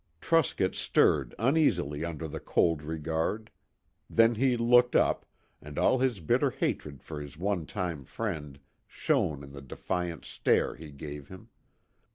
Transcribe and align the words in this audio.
Truscott 0.19 0.73
stirred 0.73 1.35
uneasily 1.37 2.03
under 2.03 2.27
the 2.27 2.39
cold 2.39 2.81
regard. 2.81 3.51
Then 4.09 4.33
he 4.33 4.57
looked 4.57 4.95
up, 4.95 5.27
and 5.61 5.77
all 5.77 5.99
his 5.99 6.19
bitter 6.21 6.49
hatred 6.49 7.03
for 7.03 7.21
his 7.21 7.37
one 7.37 7.67
time 7.67 8.03
friend 8.03 8.59
shone 8.87 9.43
in 9.43 9.51
the 9.51 9.61
defiant 9.61 10.25
stare 10.25 10.75
he 10.75 10.89
gave 10.89 11.27
him. 11.27 11.49